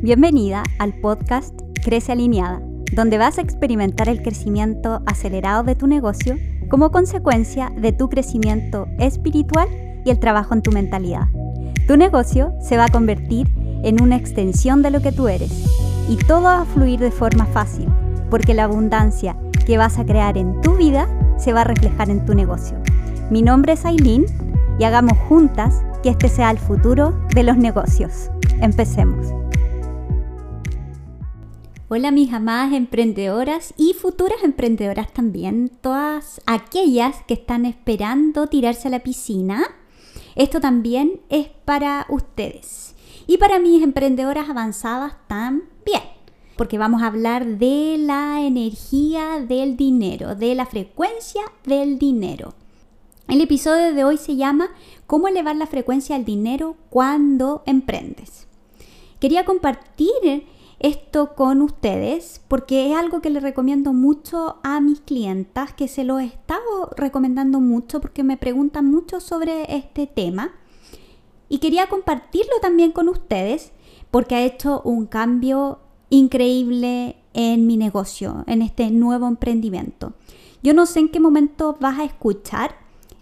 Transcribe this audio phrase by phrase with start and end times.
[0.00, 2.62] Bienvenida al podcast Crece Alineada,
[2.92, 6.36] donde vas a experimentar el crecimiento acelerado de tu negocio
[6.70, 9.68] como consecuencia de tu crecimiento espiritual
[10.04, 11.26] y el trabajo en tu mentalidad.
[11.88, 13.48] Tu negocio se va a convertir
[13.82, 15.50] en una extensión de lo que tú eres
[16.08, 17.88] y todo va a fluir de forma fácil,
[18.30, 19.36] porque la abundancia
[19.66, 21.08] que vas a crear en tu vida
[21.38, 22.78] se va a reflejar en tu negocio.
[23.30, 24.26] Mi nombre es Aileen
[24.78, 28.30] y hagamos juntas que este sea el futuro de los negocios.
[28.60, 29.34] Empecemos.
[31.90, 38.90] Hola mis amadas emprendedoras y futuras emprendedoras también, todas aquellas que están esperando tirarse a
[38.90, 39.64] la piscina.
[40.36, 42.94] Esto también es para ustedes
[43.26, 46.02] y para mis emprendedoras avanzadas también,
[46.58, 52.52] porque vamos a hablar de la energía del dinero, de la frecuencia del dinero.
[53.28, 54.68] El episodio de hoy se llama
[55.06, 58.46] ¿Cómo elevar la frecuencia del dinero cuando emprendes?
[59.20, 60.44] Quería compartir
[60.80, 66.04] esto con ustedes porque es algo que le recomiendo mucho a mis clientas, que se
[66.04, 70.52] lo he estado recomendando mucho porque me preguntan mucho sobre este tema.
[71.48, 73.72] Y quería compartirlo también con ustedes
[74.10, 75.80] porque ha hecho un cambio
[76.10, 80.14] increíble en mi negocio, en este nuevo emprendimiento.
[80.62, 82.76] Yo no sé en qué momento vas a escuchar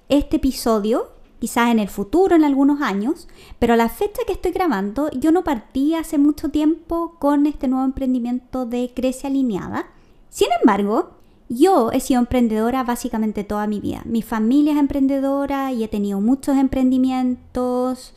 [0.08, 1.10] este episodio,
[1.46, 3.28] quizás en el futuro, en algunos años,
[3.60, 7.68] pero a la fecha que estoy grabando, yo no partí hace mucho tiempo con este
[7.68, 9.86] nuevo emprendimiento de Crece Alineada.
[10.28, 11.10] Sin embargo,
[11.48, 14.02] yo he sido emprendedora básicamente toda mi vida.
[14.06, 18.12] Mi familia es emprendedora y he tenido muchos emprendimientos.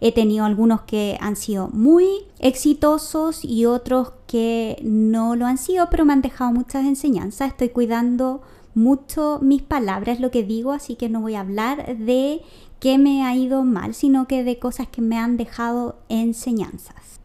[0.00, 2.06] He tenido algunos que han sido muy
[2.38, 7.48] exitosos y otros que no lo han sido, pero me han dejado muchas enseñanzas.
[7.48, 8.40] Estoy cuidando
[8.74, 12.42] mucho mis palabras, lo que digo, así que no voy a hablar de
[12.80, 17.20] qué me ha ido mal, sino que de cosas que me han dejado enseñanzas.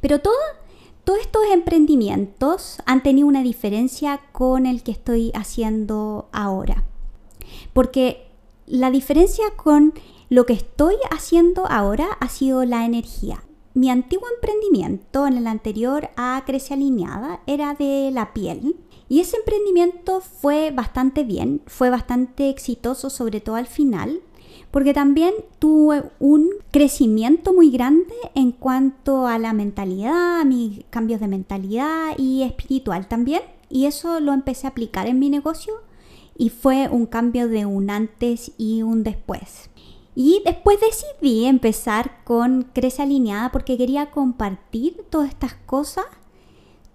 [0.00, 6.84] Pero todos estos emprendimientos han tenido una diferencia con el que estoy haciendo ahora.
[7.72, 8.26] Porque
[8.66, 9.92] la diferencia con
[10.28, 13.44] lo que estoy haciendo ahora ha sido la energía.
[13.74, 18.76] Mi antiguo emprendimiento en el anterior a Crece Alineada era de la piel
[19.08, 24.20] y ese emprendimiento fue bastante bien, fue bastante exitoso, sobre todo al final,
[24.76, 31.18] porque también tuve un crecimiento muy grande en cuanto a la mentalidad, a mis cambios
[31.18, 33.40] de mentalidad y espiritual también.
[33.70, 35.72] Y eso lo empecé a aplicar en mi negocio
[36.36, 39.70] y fue un cambio de un antes y un después.
[40.14, 46.04] Y después decidí empezar con Crece Alineada porque quería compartir todas estas cosas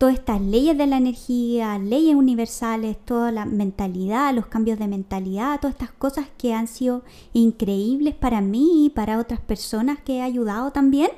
[0.02, 5.60] todas estas leyes de la energía, leyes universales, toda la mentalidad, los cambios de mentalidad,
[5.60, 7.04] todas estas cosas que han sido
[7.34, 11.12] increíbles para mí y para otras personas que he ayudado también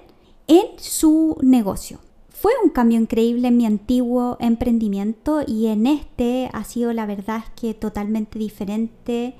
[0.47, 1.99] en su negocio.
[2.27, 7.45] Fue un cambio increíble en mi antiguo emprendimiento y en este ha sido la verdad
[7.55, 9.35] que totalmente diferente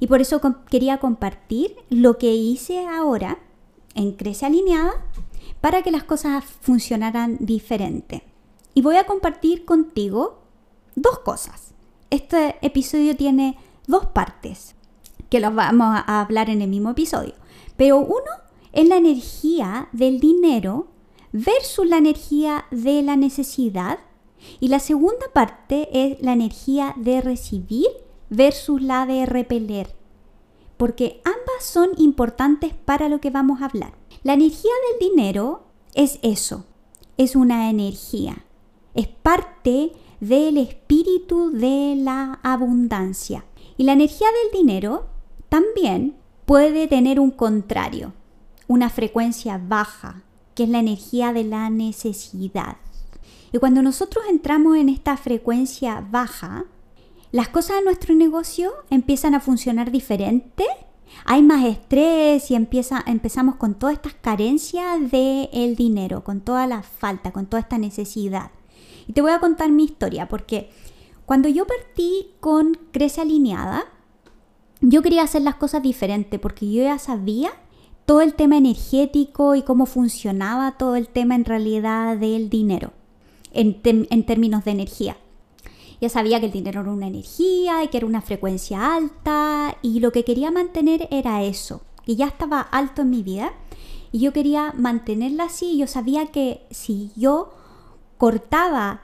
[0.00, 3.38] y por eso quería compartir lo que hice ahora
[3.94, 5.06] en Crece Alineada
[5.60, 8.31] para que las cosas funcionaran diferente.
[8.74, 10.38] Y voy a compartir contigo
[10.94, 11.74] dos cosas.
[12.10, 14.74] Este episodio tiene dos partes
[15.28, 17.34] que los vamos a hablar en el mismo episodio.
[17.76, 18.30] Pero uno
[18.72, 20.88] es la energía del dinero
[21.32, 23.98] versus la energía de la necesidad.
[24.58, 27.88] Y la segunda parte es la energía de recibir
[28.30, 29.94] versus la de repeler.
[30.78, 33.94] Porque ambas son importantes para lo que vamos a hablar.
[34.22, 36.64] La energía del dinero es eso,
[37.18, 38.44] es una energía
[38.94, 43.44] es parte del espíritu de la abundancia.
[43.76, 45.06] Y la energía del dinero
[45.48, 46.16] también
[46.46, 48.12] puede tener un contrario,
[48.68, 50.22] una frecuencia baja,
[50.54, 52.76] que es la energía de la necesidad.
[53.52, 56.64] Y cuando nosotros entramos en esta frecuencia baja,
[57.32, 60.64] las cosas de nuestro negocio empiezan a funcionar diferente,
[61.24, 66.82] hay más estrés y empieza, empezamos con todas estas carencias del dinero, con toda la
[66.82, 68.50] falta, con toda esta necesidad.
[69.06, 70.70] Y te voy a contar mi historia, porque
[71.26, 73.84] cuando yo partí con Crece Alineada,
[74.80, 77.52] yo quería hacer las cosas diferentes, porque yo ya sabía
[78.06, 82.92] todo el tema energético y cómo funcionaba todo el tema en realidad del dinero,
[83.52, 85.16] en, en términos de energía.
[86.00, 90.00] Ya sabía que el dinero era una energía y que era una frecuencia alta y
[90.00, 93.52] lo que quería mantener era eso, que ya estaba alto en mi vida
[94.10, 95.78] y yo quería mantenerla así.
[95.78, 97.52] Yo sabía que si yo
[98.22, 99.00] cortaba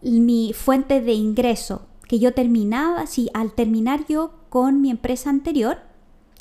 [0.00, 5.80] mi fuente de ingreso, que yo terminaba, si al terminar yo con mi empresa anterior,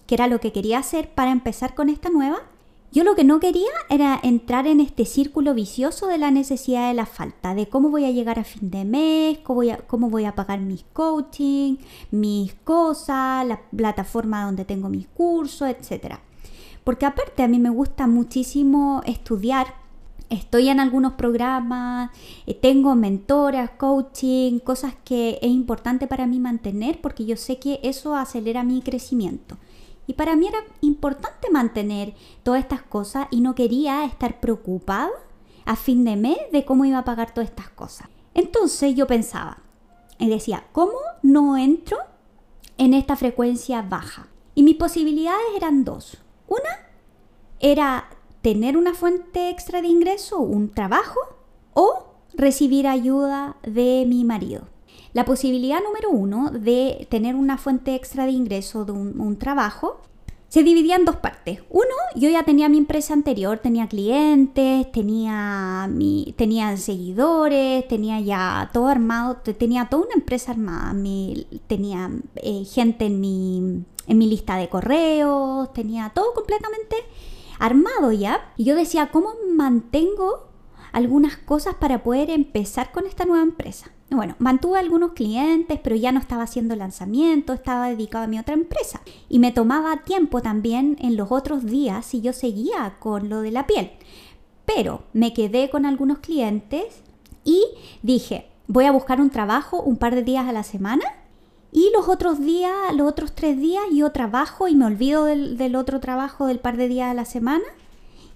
[0.06, 2.38] que era lo que quería hacer para empezar con esta nueva,
[2.94, 6.94] Yo lo que no quería era entrar en este círculo vicioso de la necesidad de
[6.94, 10.10] la falta, de cómo voy a llegar a fin de mes, cómo voy a, cómo
[10.10, 11.76] voy a pagar mis coaching,
[12.12, 16.16] mis cosas, la plataforma donde tengo mis cursos, etc.
[16.86, 19.68] Porque aparte a mí me gusta muchísimo estudiar,
[20.30, 22.12] estoy en algunos programas,
[22.46, 27.80] eh, tengo mentoras, coaching, cosas que es importante para mí mantener porque yo sé que
[27.84, 29.58] eso acelera mi crecimiento.
[30.06, 32.14] Y para mí era importante mantener
[32.44, 35.10] todas estas cosas y no quería estar preocupada
[35.66, 38.08] a fin de mes de cómo iba a pagar todas estas cosas.
[38.34, 39.58] Entonces yo pensaba
[40.18, 40.94] y decía, ¿cómo
[41.24, 41.98] no entro
[42.78, 44.28] en esta frecuencia baja?
[44.56, 46.18] Y mis posibilidades eran dos.
[46.48, 46.88] Una
[47.60, 48.10] era
[48.42, 51.20] tener una fuente extra de ingreso, un trabajo,
[51.74, 54.68] o recibir ayuda de mi marido.
[55.14, 60.02] La posibilidad número uno de tener una fuente extra de ingreso de un, trabajo
[60.48, 61.62] se dividía en dos partes.
[61.70, 68.70] Uno, yo ya tenía mi empresa anterior, tenía clientes, tenía, mi, tenía seguidores, tenía ya
[68.74, 70.96] todo armado, tenía toda una empresa armada,
[71.68, 76.96] tenía eh, gente en mi, en mi lista de correos, tenía todo completamente
[77.60, 78.52] armado ya.
[78.58, 80.48] Y yo decía, ¿cómo mantengo
[80.92, 83.92] algunas cosas para poder empezar con esta nueva empresa?
[84.10, 88.54] Bueno, mantuve algunos clientes, pero ya no estaba haciendo lanzamiento, estaba dedicado a mi otra
[88.54, 89.02] empresa.
[89.28, 93.52] Y me tomaba tiempo también en los otros días si yo seguía con lo de
[93.52, 93.92] la piel.
[94.66, 97.02] Pero me quedé con algunos clientes
[97.44, 97.64] y
[98.02, 101.04] dije, voy a buscar un trabajo un par de días a la semana
[101.72, 106.00] y los otros días, los otros tres días, yo trabajo y me olvido del, otro
[106.00, 107.66] trabajo del par de días a la semana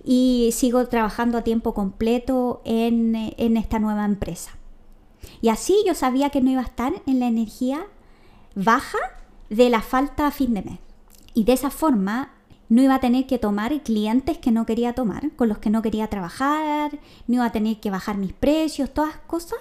[0.03, 4.51] y sigo trabajando a tiempo completo en, en esta nueva empresa.
[5.41, 7.85] Y así yo sabía que no iba a estar en la energía
[8.55, 8.97] baja
[9.49, 10.79] de la falta a fin de mes.
[11.33, 12.33] Y de esa forma
[12.67, 15.81] no iba a tener que tomar clientes que no quería tomar, con los que no
[15.81, 19.59] quería trabajar, no iba a tener que bajar mis precios, todas cosas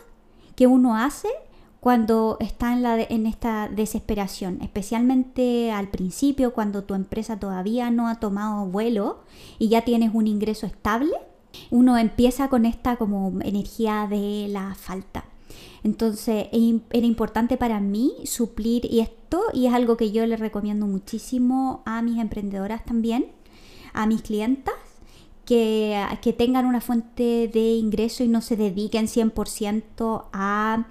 [0.54, 1.28] que uno hace
[1.80, 8.08] cuando está en, la en esta desesperación, especialmente al principio, cuando tu empresa todavía no
[8.08, 9.20] ha tomado vuelo
[9.58, 11.12] y ya tienes un ingreso estable,
[11.70, 15.24] uno empieza con esta como energía de la falta.
[15.82, 21.82] Entonces era importante para mí suplir esto y es algo que yo le recomiendo muchísimo
[21.86, 23.28] a mis emprendedoras también,
[23.94, 24.74] a mis clientas,
[25.46, 30.86] que, que tengan una fuente de ingreso y no se dediquen 100% a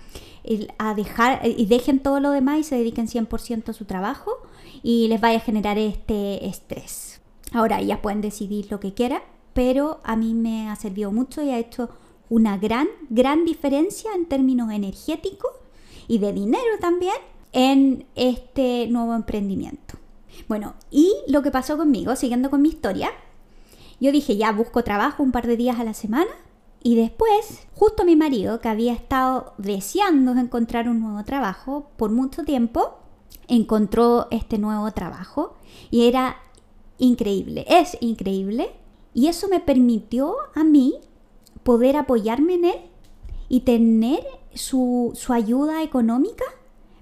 [0.77, 4.31] a dejar y dejen todo lo demás y se dediquen 100% a su trabajo
[4.83, 7.21] y les vaya a generar este estrés.
[7.51, 9.21] Ahora ya pueden decidir lo que quieran,
[9.53, 11.89] pero a mí me ha servido mucho y ha hecho
[12.29, 15.51] una gran, gran diferencia en términos energéticos
[16.07, 17.15] y de dinero también
[17.51, 19.95] en este nuevo emprendimiento.
[20.47, 23.09] Bueno, y lo que pasó conmigo, siguiendo con mi historia,
[23.99, 26.31] yo dije, ya busco trabajo un par de días a la semana
[26.81, 32.43] y después, justo mi marido, que había estado deseando encontrar un nuevo trabajo por mucho
[32.43, 32.99] tiempo,
[33.47, 35.55] encontró este nuevo trabajo
[35.91, 36.37] y era
[36.97, 38.71] increíble, es increíble.
[39.13, 40.95] Y eso me permitió a mí
[41.63, 42.81] poder apoyarme en él
[43.49, 46.45] y tener su, su ayuda económica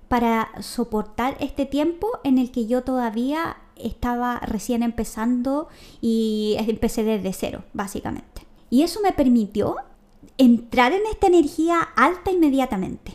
[0.08, 5.68] para soportar este tiempo en el que yo todavía estaba recién empezando
[6.02, 8.37] y empecé desde cero, básicamente.
[8.70, 9.76] Y eso me permitió
[10.38, 13.14] entrar en esta energía alta inmediatamente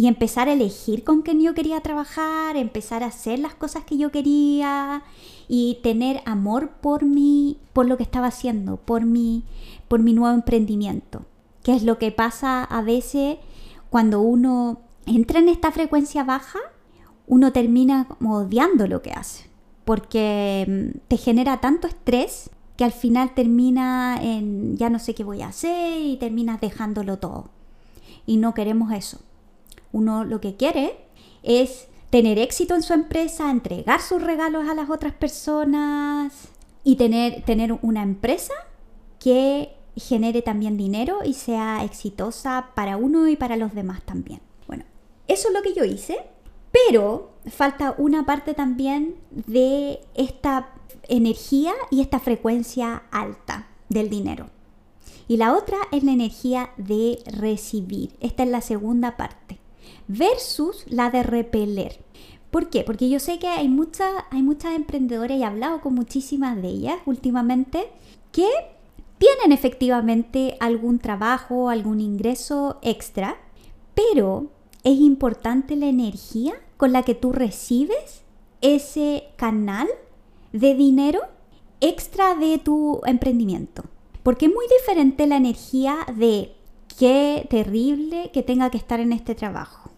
[0.00, 3.98] y empezar a elegir con quién yo quería trabajar, empezar a hacer las cosas que
[3.98, 5.02] yo quería
[5.46, 9.44] y tener amor por mí, por lo que estaba haciendo, por mi,
[9.88, 11.26] por mi nuevo emprendimiento.
[11.62, 13.36] Que es lo que pasa a veces
[13.90, 16.60] cuando uno entra en esta frecuencia baja,
[17.26, 19.50] uno termina odiando lo que hace,
[19.84, 22.48] porque mm, te genera tanto estrés
[22.80, 27.18] que al final termina en ya no sé qué voy a hacer y terminas dejándolo
[27.18, 27.50] todo.
[28.24, 29.18] Y no queremos eso.
[29.92, 30.96] Uno lo que quiere
[31.42, 36.48] es tener éxito en su empresa, entregar sus regalos a las otras personas
[36.82, 38.54] y tener, tener una empresa
[39.18, 44.40] que genere también dinero y sea exitosa para uno y para los demás también.
[44.66, 44.84] Bueno,
[45.28, 46.16] eso es lo que yo hice,
[46.72, 50.70] pero falta una parte también de esta
[51.10, 54.46] energía y esta frecuencia alta del dinero.
[55.28, 58.16] Y la otra es la energía de recibir.
[58.20, 59.60] Esta es la segunda parte.
[60.08, 62.00] Versus la de repeler.
[62.50, 62.82] ¿Por qué?
[62.82, 66.68] Porque yo sé que hay, muchas hay muchas emprendedoras y he hablado con muchísimas de
[66.68, 67.88] ellas últimamente
[68.32, 68.48] que
[69.18, 73.36] tienen efectivamente algún trabajo, algún ingreso extra,
[73.94, 74.50] pero
[74.82, 78.22] es importante la energía con la que tú recibes
[78.62, 79.88] ese canal
[80.52, 81.20] de dinero
[81.80, 83.84] extra de tu emprendimiento.
[84.22, 86.54] Porque es muy diferente la energía de
[86.98, 89.90] qué terrible que tenga que estar en este trabajo.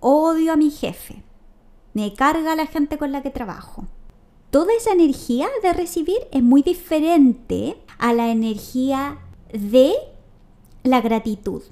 [0.00, 1.22] Odio a mi jefe.
[1.94, 3.86] Me carga la gente con la que trabajo.
[4.50, 9.18] Toda esa energía de recibir es muy diferente a la energía
[9.52, 9.94] de
[10.82, 11.62] la gratitud,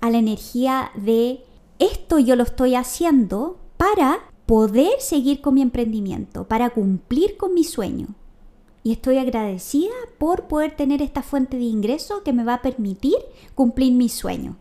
[0.00, 1.44] a la energía de
[1.78, 4.18] esto yo lo estoy haciendo para
[4.48, 8.06] poder seguir con mi emprendimiento, para cumplir con mi sueño.
[8.82, 13.18] Y estoy agradecida por poder tener esta fuente de ingreso que me va a permitir
[13.54, 14.56] cumplir mi sueño.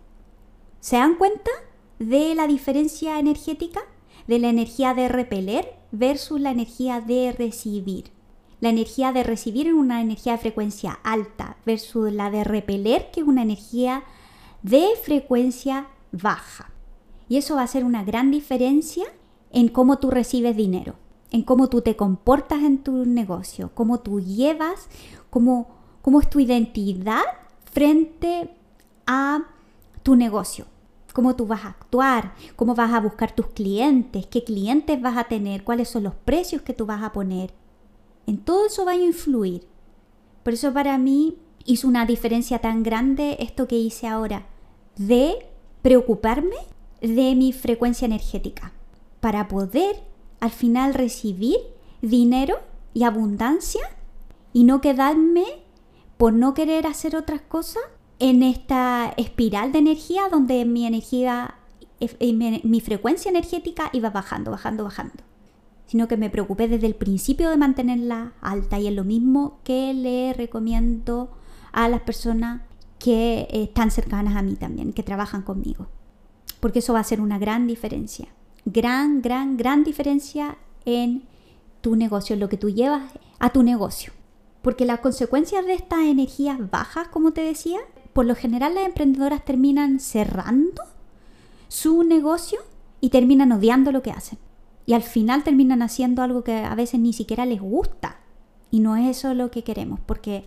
[0.81, 1.51] ¿Se dan cuenta
[1.99, 3.79] de la diferencia energética?
[4.27, 8.11] De la energía de repeler versus la energía de recibir.
[8.59, 13.21] La energía de recibir es una energía de frecuencia alta versus la de repeler que
[13.21, 14.03] es una energía
[14.63, 16.73] de frecuencia baja.
[17.29, 19.05] Y eso va a hacer una gran diferencia
[19.51, 20.95] en cómo tú recibes dinero,
[21.31, 24.89] en cómo tú te comportas en tu negocio, cómo tú llevas,
[25.29, 25.67] cómo,
[26.01, 27.23] cómo es tu identidad
[27.71, 28.55] frente
[29.05, 29.43] a
[30.03, 30.65] tu negocio,
[31.13, 35.25] cómo tú vas a actuar, cómo vas a buscar tus clientes, qué clientes vas a
[35.25, 37.53] tener, cuáles son los precios que tú vas a poner.
[38.25, 39.67] En todo eso va a influir.
[40.43, 44.45] Por eso para mí hizo una diferencia tan grande esto que hice ahora,
[44.95, 45.45] de
[45.81, 46.55] preocuparme
[47.01, 48.73] de mi frecuencia energética
[49.19, 50.03] para poder
[50.39, 51.57] al final recibir
[52.01, 52.57] dinero
[52.93, 53.81] y abundancia
[54.53, 55.45] y no quedarme
[56.17, 57.83] por no querer hacer otras cosas
[58.19, 61.55] en esta espiral de energía donde mi energía,
[61.99, 65.23] eh, mi frecuencia energética iba bajando, bajando, bajando.
[65.85, 69.93] Sino que me preocupé desde el principio de mantenerla alta y es lo mismo que
[69.93, 71.31] le recomiendo
[71.71, 72.61] a las personas
[72.99, 75.87] que están cercanas a mí también, que trabajan conmigo
[76.59, 78.27] porque eso va a ser una gran diferencia.
[78.69, 81.23] Gran, gran, gran diferencia en
[81.79, 84.11] tu negocio, en lo que tú llevas a tu negocio.
[84.61, 87.79] Porque las consecuencias de estas energías bajas, como te decía,
[88.11, 90.83] por lo general las emprendedoras terminan cerrando
[91.69, 92.59] su negocio
[92.99, 94.37] y terminan odiando lo que hacen.
[94.85, 98.19] Y al final terminan haciendo algo que a veces ni siquiera les gusta.
[98.69, 100.43] Y no es eso lo que queremos, porque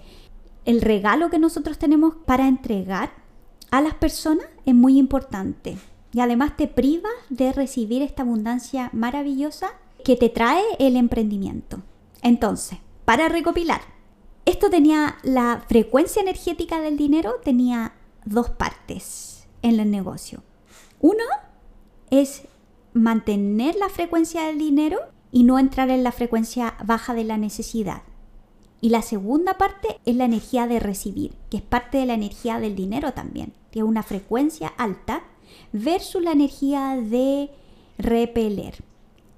[0.67, 3.15] el regalo que nosotros tenemos para entregar
[3.71, 5.79] a las personas es muy importante
[6.13, 9.71] y además te privas de recibir esta abundancia maravillosa
[10.05, 11.83] que te trae el emprendimiento.
[12.23, 13.81] Entonces, para recopilar,
[14.45, 17.93] esto tenía la frecuencia energética del dinero, tenía
[18.25, 20.43] dos partes en el negocio.
[21.01, 21.25] Uno
[22.11, 22.43] es
[22.93, 24.99] mantener la frecuencia del dinero
[25.31, 28.03] y no entrar en la frecuencia baja de la necesidad.
[28.81, 32.59] Y la segunda parte es la energía de recibir, que es parte de la energía
[32.59, 33.53] del dinero también.
[33.71, 35.23] Tiene una frecuencia alta
[35.73, 37.51] versus la energía de
[37.99, 38.83] repeler.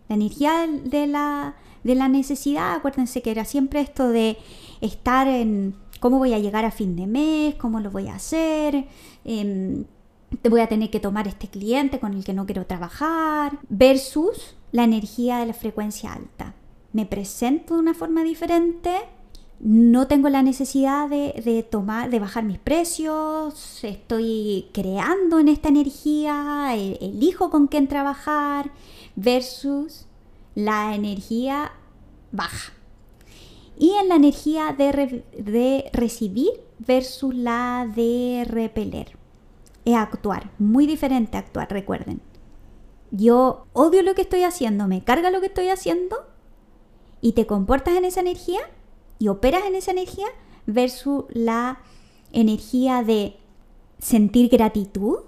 [0.09, 4.37] La energía de la, de la necesidad, acuérdense que era siempre esto de
[4.81, 8.87] estar en cómo voy a llegar a fin de mes, cómo lo voy a hacer,
[9.25, 9.85] eh,
[10.49, 14.85] voy a tener que tomar este cliente con el que no quiero trabajar, versus la
[14.85, 16.54] energía de la frecuencia alta.
[16.92, 18.97] Me presento de una forma diferente,
[19.62, 26.75] no tengo la necesidad de, tomar, de bajar mis precios, estoy creando en esta energía,
[26.75, 28.73] e, elijo con quién trabajar,
[29.14, 30.07] versus
[30.57, 31.71] la energía
[32.33, 32.73] baja.
[33.78, 36.50] Y en la energía de, de recibir
[36.81, 39.16] versus la de repeler.
[39.85, 42.21] Es actuar, muy diferente actuar, recuerden.
[43.12, 46.16] Yo odio lo que estoy haciendo, me carga lo que estoy haciendo
[47.21, 48.62] y te comportas en esa energía
[49.22, 50.26] y operas en esa energía
[50.66, 51.78] versus la
[52.32, 53.36] energía de
[54.00, 55.18] sentir gratitud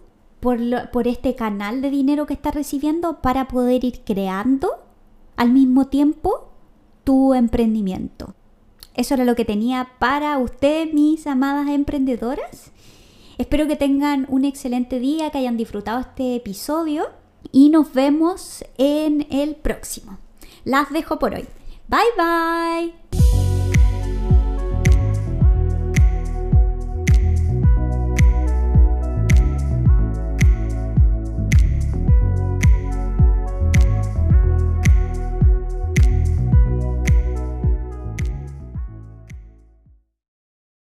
[0.41, 0.59] por,
[0.91, 4.69] por este canal de dinero que estás recibiendo para poder ir creando
[5.37, 6.51] al mismo tiempo
[7.05, 8.35] tu emprendimiento.
[8.95, 12.73] Eso era lo que tenía para ustedes, mis amadas emprendedoras.
[13.39, 17.07] Espero que tengan un excelente día, que hayan disfrutado este episodio
[17.53, 20.19] y nos vemos en el próximo.
[20.65, 21.47] Las dejo por hoy.
[21.87, 23.04] Bye bye.